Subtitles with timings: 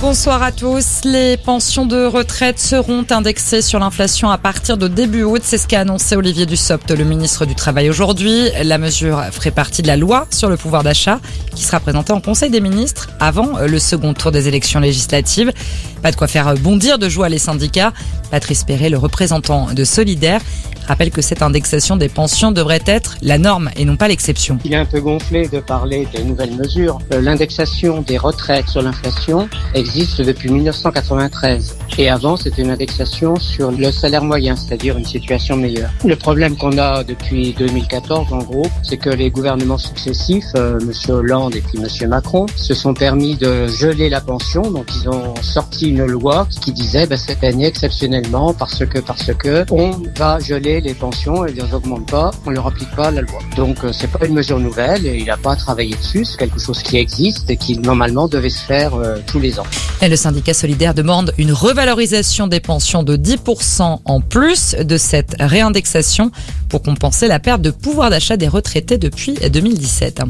[0.00, 1.00] Bonsoir à tous.
[1.02, 5.40] Les pensions de retraite seront indexées sur l'inflation à partir de début août.
[5.42, 8.44] C'est ce qu'a annoncé Olivier Dussopt, le ministre du Travail aujourd'hui.
[8.62, 11.18] La mesure ferait partie de la loi sur le pouvoir d'achat
[11.52, 15.52] qui sera présentée en Conseil des ministres avant le second tour des élections législatives.
[16.00, 17.92] Pas de quoi faire bondir de joie les syndicats.
[18.30, 20.42] Patrice Perret, le représentant de Solidaire,
[20.88, 24.58] rappelle que cette indexation des pensions devrait être la norme et non pas l'exception.
[24.64, 26.98] Il est un peu gonflé de parler de nouvelles mesures.
[27.12, 31.76] Euh, l'indexation des retraites sur l'inflation existe depuis 1993.
[31.98, 35.90] Et avant, c'était une indexation sur le salaire moyen, c'est-à-dire une situation meilleure.
[36.04, 40.92] Le problème qu'on a depuis 2014, en gros, c'est que les gouvernements successifs, euh, M.
[41.14, 42.08] Hollande et puis M.
[42.08, 44.62] Macron, se sont permis de geler la pension.
[44.62, 49.34] Donc, ils ont sorti une loi qui disait, ben, cette année, exceptionnellement, parce que, parce
[49.34, 53.22] que, on va geler les pensions et les augmente pas, on leur applique pas la
[53.22, 53.40] loi.
[53.56, 56.24] Donc, euh, c'est pas une mesure nouvelle et il n'a pas travaillé dessus.
[56.24, 59.66] C'est quelque chose qui existe et qui, normalement, devait se faire euh, tous les ans.
[60.00, 65.36] Et le syndicat solidaire demande une revalorisation des pensions de 10% en plus de cette
[65.40, 66.30] réindexation
[66.68, 70.20] pour compenser la perte de pouvoir d'achat des retraités depuis 2017.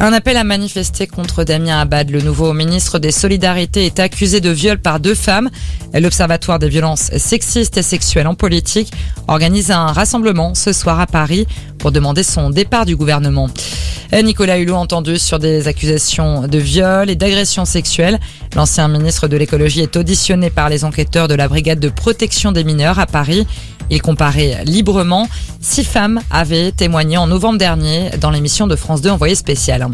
[0.00, 4.50] Un appel à manifester contre Damien Abad, le nouveau ministre des Solidarités, est accusé de
[4.50, 5.50] viol par deux femmes.
[5.92, 8.92] L'Observatoire des violences sexistes et sexuelles en politique
[9.26, 13.48] organise un rassemblement ce soir à Paris pour demander son départ du gouvernement.
[14.12, 18.18] Nicolas Hulot entendu sur des accusations de viol et d'agression sexuelle.
[18.56, 22.64] L'ancien ministre de l'écologie est auditionné par les enquêteurs de la brigade de protection des
[22.64, 23.46] mineurs à Paris.
[23.90, 25.28] Il comparait librement.
[25.60, 29.86] Six femmes avaient témoigné en novembre dernier dans l'émission de France 2 Envoyé spécial.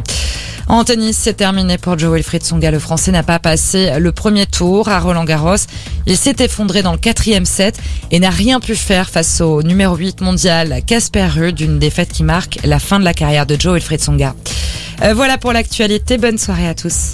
[0.66, 2.70] En tennis, c'est terminé pour Joe Wilfried Songa.
[2.70, 5.56] Le Français n'a pas passé le premier tour à Roland Garros.
[6.06, 7.78] Il s'est effondré dans le quatrième set
[8.10, 12.24] et n'a rien pu faire face au numéro 8 mondial Casper Ruud, une défaite qui
[12.24, 14.34] marque la fin de la carrière de Joe Wilfried Songa.
[15.02, 16.16] Euh, voilà pour l'actualité.
[16.16, 17.12] Bonne soirée à tous.